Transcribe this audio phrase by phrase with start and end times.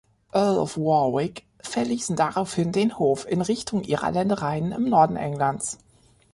[0.33, 5.77] Earl of Warwick, verließen daraufhin den Hof in Richtung ihrer Ländereien im Norden Englands.